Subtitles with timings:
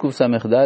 [0.00, 0.56] קס"ד,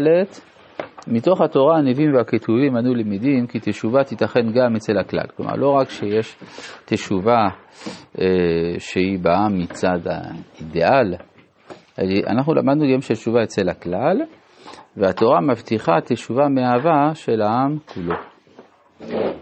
[1.07, 5.27] מתוך התורה הנביאים והכתובים אנו למדים כי תשובה תיתכן גם אצל הכלל.
[5.37, 6.37] כלומר, לא רק שיש
[6.85, 7.49] תשובה
[8.21, 8.25] אה,
[8.79, 11.15] שהיא באה מצד האידיאל,
[12.27, 14.23] אנחנו למדנו גם שתשובה אצל הכלל,
[14.97, 18.15] והתורה מבטיחה תשובה מאהבה של העם כולו.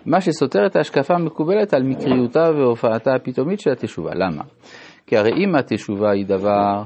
[0.07, 4.11] מה שסותר את ההשקפה המקובלת על מקריותה והופעתה הפתאומית של התשובה.
[4.15, 4.43] למה?
[5.07, 6.83] כי הרי אם התשובה היא דבר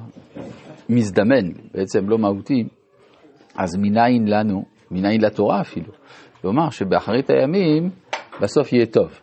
[0.88, 2.64] מזדמן, בעצם לא מהותי,
[3.58, 5.92] אז מניין לנו, מניין לתורה אפילו,
[6.44, 7.90] לומר שבאחרית הימים
[8.42, 9.20] בסוף יהיה טוב,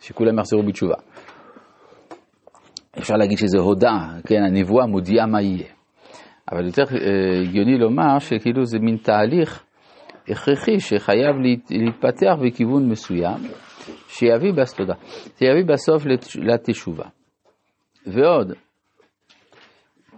[0.00, 0.96] שכולם יחזרו בתשובה.
[2.98, 5.68] אפשר להגיד שזה הודעה, כן, הנבואה מודיעה מה יהיה.
[6.52, 9.64] אבל יותר אה, הגיוני לומר שכאילו זה מין תהליך
[10.28, 11.36] הכרחי שחייב
[11.70, 13.38] להתפתח בכיוון מסוים,
[14.08, 14.74] שיביא, בס...
[14.74, 14.94] תודה,
[15.38, 17.04] שיביא בסוף לתשובה.
[18.06, 18.52] ועוד,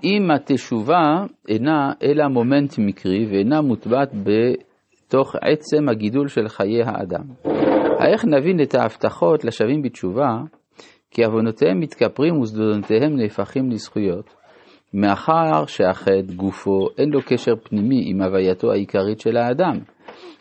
[0.04, 7.24] אם התשובה אינה אלא מומנט מקרי ואינה מוטבעת בתוך עצם הגידול של חיי האדם.
[8.06, 10.38] איך נבין את ההבטחות לשווים בתשובה,
[11.10, 14.34] כי עוונותיהם מתכפרים ושדודותיהם נהפכים לזכויות,
[14.94, 19.78] מאחר שהחטא גופו אין לו קשר פנימי עם הווייתו העיקרית של האדם,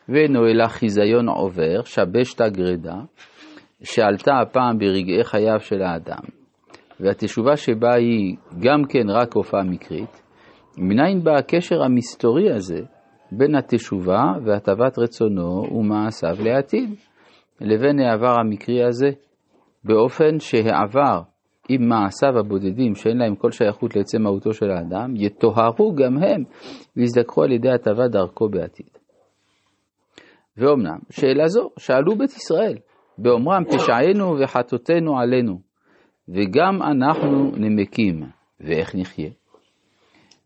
[0.10, 2.96] ואינו אלא חיזיון עובר, שבשתא גרידא,
[3.84, 6.45] שעלתה הפעם ברגעי חייו של האדם,
[7.00, 10.22] והתשובה שבה היא גם כן רק הופעה מקרית,
[10.78, 12.80] מניין בא הקשר המסתורי הזה
[13.32, 16.90] בין התשובה והטבת רצונו ומעשיו לעתיד,
[17.62, 19.10] לבין העבר המקרי הזה,
[19.84, 21.22] באופן שהעבר
[21.70, 26.44] עם מעשיו הבודדים שאין להם כל שייכות לעצם מהותו של האדם, יטוהרו גם הם
[26.98, 28.90] ויזדכרו על ידי הטבת דרכו בעתיד.
[30.58, 32.78] ואומנם, שאלה זו שאלו בית ישראל,
[33.18, 35.60] באומרם פשענו וחטאותינו עלינו,
[36.30, 38.24] וגם אנחנו נמקים,
[38.60, 39.30] ואיך נחיה?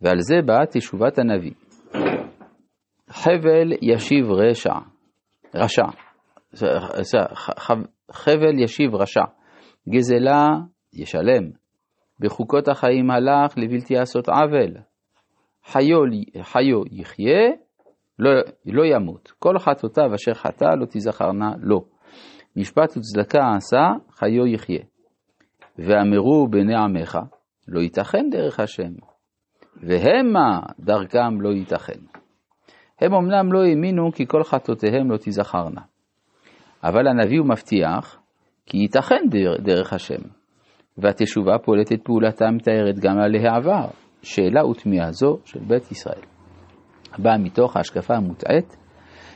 [0.01, 1.53] ועל זה באה תשובת הנביא.
[3.09, 4.73] חבל ישיב רשע,
[5.55, 5.85] רשע,
[8.11, 9.23] חבל ישיב רשע,
[9.89, 10.47] גזלה
[10.93, 11.49] ישלם,
[12.19, 14.77] בחוקות החיים הלך לבלתי לעשות עוול,
[15.65, 15.97] חיו,
[16.41, 17.49] חיו יחיה,
[18.19, 18.31] לא,
[18.65, 21.85] לא ימות, כל חטאותיו אשר חטא לא תזכרנה לו,
[22.55, 24.83] משפט וצדקה עשה, חיו יחיה.
[25.87, 27.19] ואמרו בני עמך,
[27.67, 28.91] לא ייתכן דרך השם,
[29.83, 31.99] והמה דרכם לא ייתכן.
[33.01, 35.81] הם אמנם לא האמינו כי כל חטאותיהם לא תזכרנה.
[36.83, 38.19] אבל הנביא הוא מבטיח
[38.65, 39.21] כי ייתכן
[39.59, 40.21] דרך השם,
[40.97, 43.87] והתשובה פועלת את פעולתה מתארת גם על העבר,
[44.21, 46.21] שאלה ותמיהה זו של בית ישראל.
[47.17, 48.77] באה מתוך ההשקפה המוטעית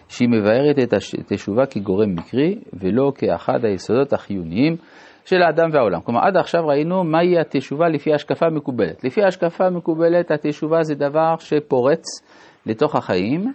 [0.08, 0.80] שהיא מבארת
[1.20, 4.76] את התשובה כגורם מקרי ולא כאחד היסודות החיוניים
[5.26, 6.02] של האדם והעולם.
[6.02, 9.04] כלומר, עד עכשיו ראינו מהי התשובה לפי השקפה מקובלת.
[9.04, 12.04] לפי השקפה מקובלת, התשובה זה דבר שפורץ
[12.66, 13.54] לתוך החיים,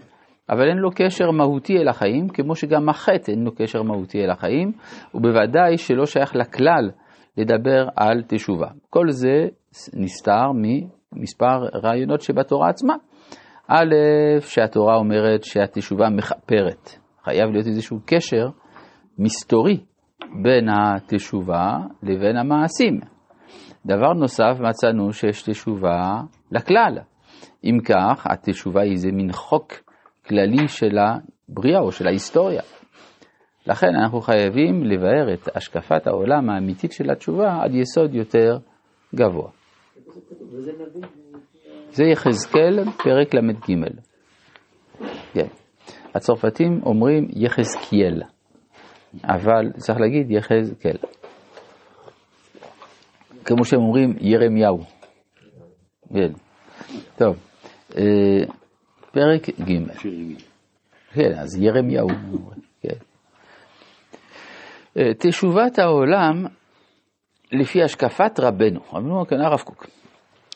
[0.51, 4.31] אבל אין לו קשר מהותי אל החיים, כמו שגם החטא אין לו קשר מהותי אל
[4.31, 4.73] החיים,
[5.15, 6.91] ובוודאי שלא שייך לכלל
[7.37, 8.69] לדבר על תשובה.
[8.91, 9.47] כל זה
[9.95, 12.95] נסתר ממספר רעיונות שבתורה עצמה.
[13.69, 13.95] א',
[14.41, 16.91] שהתורה אומרת שהתשובה מכפרת.
[17.25, 18.49] חייב להיות איזשהו קשר
[19.19, 19.81] מסתורי
[20.43, 23.01] בין התשובה לבין המעשים.
[23.87, 26.21] דבר נוסף, מצאנו שיש תשובה
[26.53, 26.99] לכלל.
[27.65, 29.73] אם כך, התשובה היא איזה מין חוק
[30.27, 32.63] כללי של הבריאה או של ההיסטוריה.
[33.67, 38.59] לכן אנחנו חייבים לבאר את השקפת העולם האמיתית של התשובה עד יסוד יותר
[39.15, 39.51] גבוה.
[41.91, 43.75] זה יחזקאל, פרק ל"ג.
[45.33, 45.47] כן.
[46.15, 48.23] הצרפתים אומרים יחזקיאל.
[49.25, 50.97] אבל צריך להגיד יחזקאל.
[53.45, 54.79] כמו שהם אומרים ירמיהו.
[56.15, 56.33] כן.
[57.17, 57.37] טוב,
[57.97, 58.45] אה,
[59.13, 59.93] פרק ג'.
[61.13, 62.09] כן, אז ירמיהו.
[62.81, 62.99] כן.
[64.97, 66.47] אה, תשובת העולם
[67.53, 69.87] לפי השקפת רבנו, רבנו כאן הרב קוק.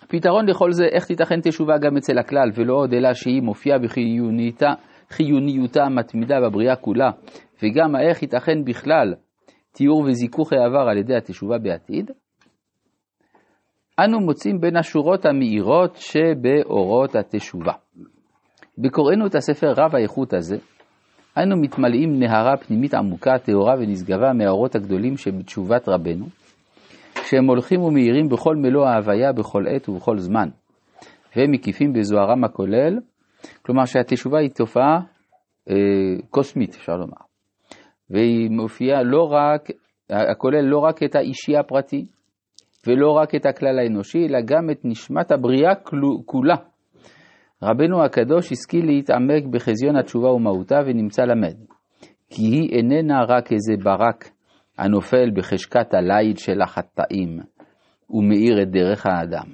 [0.09, 3.79] פתרון לכל זה, איך תיתכן תשובה גם אצל הכלל, ולא עוד אלא שהיא מופיעה
[5.11, 7.11] בחיוניותה המתמידה בבריאה כולה,
[7.63, 9.15] וגם האיך ייתכן בכלל
[9.73, 12.11] תיאור וזיכוך העבר על ידי התשובה בעתיד,
[14.05, 17.73] אנו מוצאים בין השורות המאירות שבאורות התשובה.
[18.79, 20.57] בקוראנו את הספר רב האיכות הזה,
[21.39, 26.27] אנו מתמלאים נהרה פנימית עמוקה, טהורה ונשגבה מהאורות הגדולים שבתשובת רבנו,
[27.25, 30.49] שהם הולכים ומאירים בכל מלוא ההוויה, בכל עת ובכל זמן,
[31.37, 32.99] והם מקיפים בזוהרם הכולל,
[33.63, 35.01] כלומר שהתשובה היא תופעה
[35.71, 35.75] אה,
[36.31, 37.32] קוסמית, אפשר לומר.
[38.13, 39.69] והיא מופיעה לא רק,
[40.11, 42.07] הכולל לא רק את האישי הפרטי,
[42.87, 45.75] ולא רק את הכלל האנושי, אלא גם את נשמת הבריאה
[46.27, 46.57] כולה.
[47.63, 51.57] רבנו הקדוש השכיל להתעמק בחזיון התשובה ומהותה ונמצא למד.
[52.31, 54.31] כי היא איננה רק איזה ברק
[54.79, 57.41] הנופל בחשקת הליד של החטאים
[58.11, 59.47] ומאיר את דרך האדם,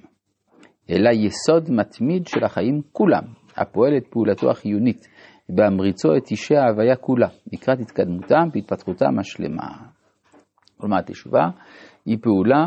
[0.91, 3.23] אלא יסוד מתמיד של החיים כולם,
[3.57, 5.09] הפועל את פעולתו החיונית
[5.49, 9.69] בהמריצו את אישי ההוויה כולה, לקראת התקדמותם והתפתחותם השלמה.
[10.81, 11.49] כלומר, התשובה
[12.07, 12.67] היא פעולה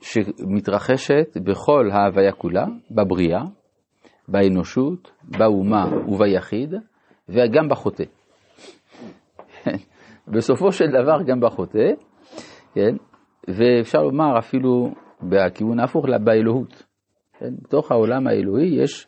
[0.00, 3.42] שמתרחשת בכל ההוויה כולה, בבריאה,
[4.28, 6.74] באנושות, באומה וביחיד,
[7.28, 8.04] וגם בחוטא.
[10.34, 11.88] בסופו של דבר גם בחוטא,
[12.74, 12.96] כן?
[13.48, 14.90] ואפשר לומר אפילו
[15.22, 16.86] בכיוון ההפוך, באלוהות.
[17.38, 17.54] כן?
[17.62, 19.06] בתוך העולם האלוהי יש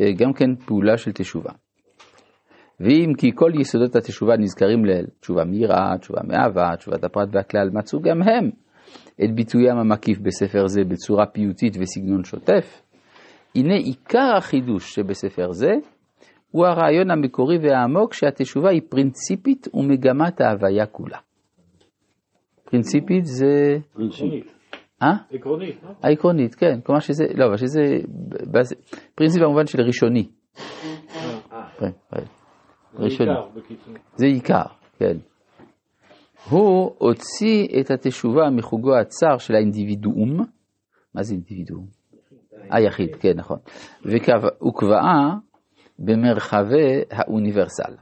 [0.00, 1.52] אה, גם כן פעולה של תשובה.
[2.82, 8.00] ואם כי כל יסודות התשובה נזכרים לעיל, תשובה מיראה, תשובה מאהבה, תשובת הפרט והכלל, מצאו
[8.00, 8.50] גם הם
[9.24, 12.82] את ביטוים המקיף בספר זה בצורה פיוטית וסגנון שוטף.
[13.54, 15.70] הנה עיקר החידוש שבספר זה
[16.50, 21.18] הוא הרעיון המקורי והעמוק שהתשובה היא פרינציפית ומגמת ההוויה כולה.
[22.64, 23.76] פרינציפית זה...
[23.92, 24.52] פרינציפית.
[25.02, 25.12] אה?
[25.32, 25.90] עקרונית, לא?
[26.02, 26.80] העקרונית, כן.
[26.84, 27.80] כלומר שזה, לא, אבל שזה,
[29.14, 30.28] פרינציפ במובן של ראשוני.
[32.94, 33.30] ראשוני.
[33.30, 33.94] בעיקר, בקיצור.
[34.16, 34.62] זה עיקר,
[34.98, 35.16] כן.
[36.50, 40.36] הוא הוציא את התשובה מחוגו הצר של האינדיבידואום.
[41.14, 41.86] מה זה אינדיבידואום?
[42.70, 43.58] היחיד, כן, נכון.
[44.04, 45.36] והוא קבעה
[45.98, 47.94] במרחבי האוניברסל.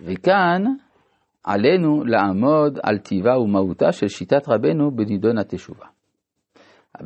[0.00, 0.64] וכאן
[1.44, 5.86] עלינו לעמוד על טיבה ומהותה של שיטת רבנו בנידון התשובה.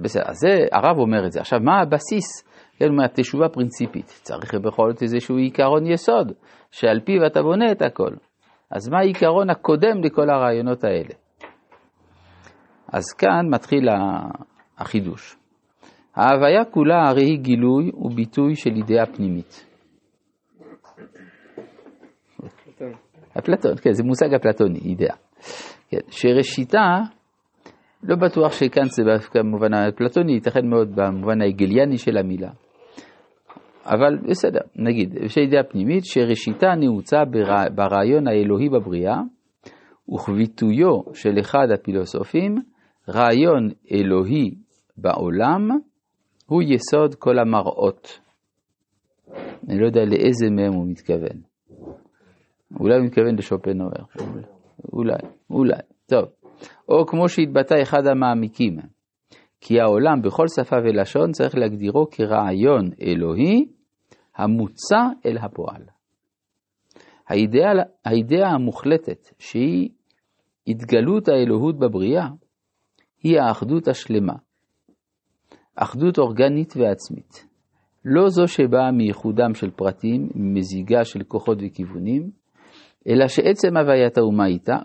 [0.03, 1.41] בסדר, אז זה, הרב אומר את זה.
[1.41, 2.45] עכשיו, מה הבסיס?
[2.79, 4.07] כן, מהתשובה פרינציפית.
[4.07, 6.33] צריך בכל זאת איזשהו עיקרון יסוד,
[6.71, 8.11] שעל פיו אתה בונה את הכל.
[8.71, 11.15] אז מה העיקרון הקודם לכל הרעיונות האלה?
[12.93, 13.89] אז כאן מתחיל
[14.79, 15.37] החידוש.
[16.15, 19.67] ההוויה כולה הרי היא גילוי וביטוי של אידאה פנימית.
[23.39, 25.17] אפלטון, כן, זה מושג אפלטוני, אידאה.
[25.89, 26.99] כן, שראשיתה,
[28.03, 29.03] לא בטוח שכאן זה
[29.35, 32.51] במובן האפלטוני, ייתכן מאוד במובן ההגליאני של המילה.
[33.87, 37.17] אבל בסדר, נגיד, יש אידאה פנימית שראשיתה נעוצה
[37.75, 39.21] ברעיון האלוהי בבריאה,
[40.15, 42.55] וכביטויו של אחד הפילוסופים,
[43.09, 44.55] רעיון אלוהי
[44.97, 45.69] בעולם,
[46.47, 48.21] הוא יסוד כל המראות.
[49.69, 51.41] אני לא יודע לאיזה מהם הוא מתכוון.
[52.81, 54.05] אולי הוא מתכוון לשופנהאואר.
[54.93, 55.19] אולי,
[55.51, 55.77] אולי.
[56.07, 56.25] טוב.
[56.89, 58.77] או כמו שהתבטא אחד המעמיקים,
[59.61, 63.65] כי העולם בכל שפה ולשון צריך להגדירו כרעיון אלוהי
[64.37, 65.83] המוצע אל הפועל.
[67.29, 67.71] האידאה,
[68.05, 69.89] האידאה המוחלטת, שהיא
[70.67, 72.29] התגלות האלוהות בבריאה,
[73.23, 74.35] היא האחדות השלמה,
[75.77, 77.47] אחדות אורגנית ועצמית.
[78.05, 82.31] לא זו שבאה מייחודם של פרטים, ממזיגה של כוחות וכיוונים,
[83.09, 84.21] אלא שעצם הווייתה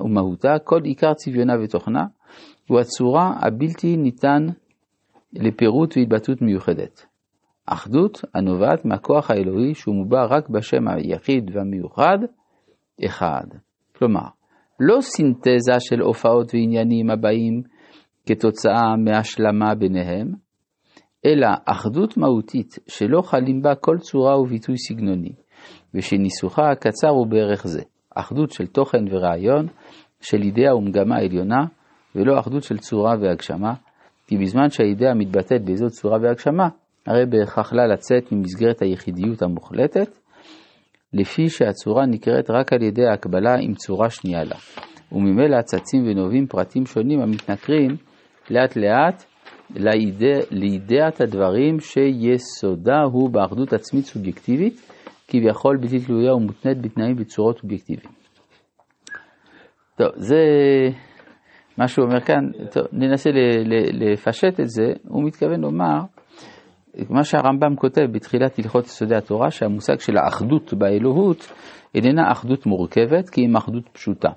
[0.01, 2.03] ומהותה, כל עיקר צביונה ותוכנה,
[2.69, 4.45] הוא הצורה הבלתי ניתן
[5.33, 7.08] לפירוט והתבטאות מיוחדת.
[7.73, 12.17] אחדות הנובעת מהכוח האלוהי שהוא מובע רק בשם היחיד והמיוחד,
[13.05, 13.45] אחד.
[13.95, 14.27] כלומר,
[14.79, 17.61] לא סינתזה של הופעות ועניינים הבאים
[18.25, 20.27] כתוצאה מהשלמה ביניהם,
[21.25, 25.33] אלא אחדות מהותית שלא חלים בה כל צורה וביטוי סגנוני,
[25.93, 27.81] ושניסוחה הקצר הוא בערך זה,
[28.15, 29.67] אחדות של תוכן ורעיון,
[30.21, 31.65] של אידאה ומגמה עליונה,
[32.15, 33.73] ולא אחדות של צורה והגשמה,
[34.27, 36.67] כי בזמן שהאידאה מתבטאת באיזו צורה והגשמה,
[37.09, 40.17] הרי בהכרח לה לצאת ממסגרת היחידיות המוחלטת,
[41.13, 44.55] לפי שהצורה נקראת רק על ידי ההקבלה עם צורה שנייה לה,
[45.11, 47.89] וממילא צצים ונובעים פרטים שונים המתנכרים
[48.49, 49.23] לאט לאט
[50.51, 54.91] לידיעת הדברים שיסודה הוא באחדות עצמית סובייקטיבית,
[55.27, 58.13] כביכול בלתי תלויה ומותנית בתנאים וצורות אובייקטיביים.
[59.97, 60.37] טוב, זה
[61.77, 63.29] מה שהוא אומר כאן, טוב, ננסה
[63.93, 65.99] לפשט את זה, הוא מתכוון לומר,
[67.09, 71.53] מה שהרמב"ם כותב בתחילת הלכות יסודי התורה, שהמושג של האחדות באלוהות
[71.95, 74.29] איננה אחדות מורכבת, כי היא אחדות פשוטה.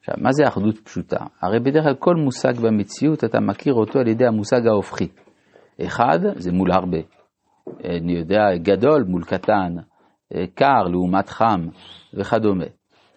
[0.00, 1.24] עכשיו, מה זה אחדות פשוטה?
[1.42, 5.08] הרי בדרך כלל כל מושג במציאות אתה מכיר אותו על ידי המושג ההופכי.
[5.86, 6.98] אחד זה מול הרבה.
[7.84, 9.76] אני יודע, גדול מול קטן,
[10.54, 11.68] קר לעומת חם
[12.14, 12.64] וכדומה.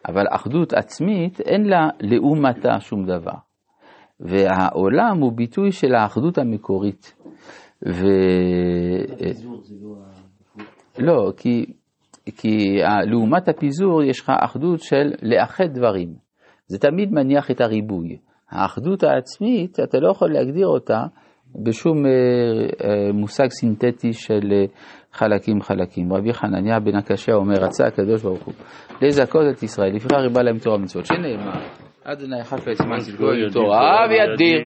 [0.08, 3.38] אבל אחדות עצמית אין לה לעומתה שום דבר.
[4.20, 7.15] והעולם הוא ביטוי של האחדות המקורית.
[7.86, 8.06] ו...
[11.00, 11.66] לא, כי,
[12.38, 12.80] כי
[13.12, 16.14] לעומת הפיזור יש לך אחדות של לאחד דברים.
[16.68, 18.18] זה תמיד מניח את הריבוי.
[18.52, 21.04] האחדות העצמית, אתה לא יכול להגדיר אותה
[21.64, 22.12] בשום אה,
[22.84, 24.66] אה, מושג סינתטי של אה,
[25.14, 26.14] חלקים חלקים.
[26.14, 28.54] רבי חנניה בן הקשיא אומר, רצה הקדוש ברוך הוא
[29.02, 31.62] לזכות את ישראל, לפיכך ריבה להם תורה ומצוות, שנאמר,
[32.04, 34.48] אדוני חפץ מעשית גוי תורה וידיר